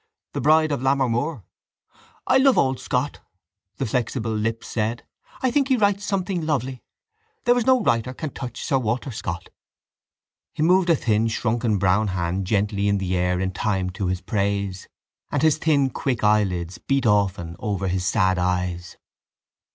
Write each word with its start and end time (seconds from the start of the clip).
The 0.33 0.41
Bride 0.41 0.71
of 0.71 0.81
Lammermoor? 0.81 1.43
—I 2.25 2.37
love 2.39 2.57
old 2.57 2.79
Scott, 2.79 3.19
the 3.77 3.85
flexible 3.85 4.33
lips 4.33 4.67
said, 4.67 5.05
I 5.43 5.51
think 5.51 5.67
he 5.67 5.77
writes 5.77 6.03
something 6.05 6.43
lovely. 6.43 6.81
There 7.45 7.55
is 7.55 7.67
no 7.67 7.79
writer 7.83 8.11
can 8.11 8.31
touch 8.31 8.63
sir 8.65 8.79
Walter 8.79 9.11
Scott. 9.11 9.49
He 10.53 10.63
moved 10.63 10.89
a 10.89 10.95
thin 10.95 11.27
shrunken 11.27 11.77
brown 11.77 12.07
hand 12.07 12.47
gently 12.47 12.87
in 12.87 12.97
the 12.97 13.15
air 13.15 13.39
in 13.39 13.51
time 13.51 13.91
to 13.91 14.07
his 14.07 14.21
praise 14.21 14.87
and 15.31 15.43
his 15.43 15.59
thin 15.59 15.91
quick 15.91 16.23
eyelids 16.23 16.79
beat 16.79 17.05
often 17.05 17.55
over 17.59 17.87
his 17.87 18.03
sad 18.03 18.39
eyes. 18.39 18.97